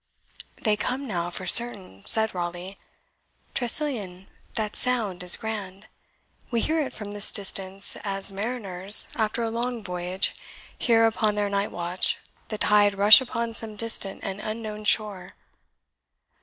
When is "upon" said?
11.05-11.35, 13.21-13.53